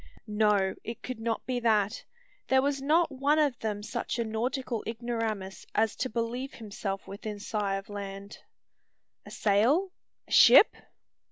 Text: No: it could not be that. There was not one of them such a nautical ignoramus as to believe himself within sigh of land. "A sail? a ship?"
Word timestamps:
No: 0.25 0.73
it 0.83 1.03
could 1.03 1.19
not 1.19 1.45
be 1.45 1.59
that. 1.59 2.05
There 2.47 2.63
was 2.63 2.81
not 2.81 3.11
one 3.11 3.37
of 3.37 3.59
them 3.59 3.83
such 3.83 4.17
a 4.17 4.23
nautical 4.23 4.83
ignoramus 4.87 5.67
as 5.75 5.95
to 5.97 6.09
believe 6.09 6.55
himself 6.55 7.07
within 7.07 7.37
sigh 7.39 7.75
of 7.75 7.87
land. 7.87 8.39
"A 9.27 9.29
sail? 9.29 9.91
a 10.27 10.31
ship?" 10.31 10.75